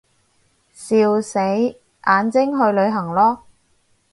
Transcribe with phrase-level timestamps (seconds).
[0.73, 1.37] 笑死，
[2.05, 3.41] 眼睛去旅行囉